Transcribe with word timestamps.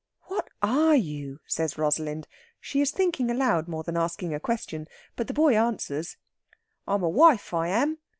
"What 0.23 0.47
are 0.63 0.95
you?" 0.95 1.41
says 1.45 1.77
Rosalind. 1.77 2.27
She 2.59 2.81
is 2.81 2.89
thinking 2.89 3.29
aloud 3.29 3.67
more 3.67 3.83
than 3.83 3.95
asking 3.95 4.33
a 4.33 4.39
question. 4.39 4.87
But 5.15 5.27
the 5.27 5.33
boy 5.35 5.53
answers: 5.55 6.17
"I'm 6.87 7.03
a 7.03 7.07
wife, 7.07 7.53
I 7.53 7.67
am. 7.67 7.99